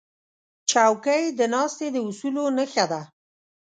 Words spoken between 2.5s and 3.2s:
نښه ده.